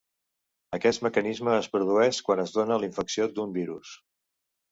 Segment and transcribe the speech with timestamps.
[0.77, 3.93] Aquest mecanisme es produeix quan es dóna la infecció d'un virus.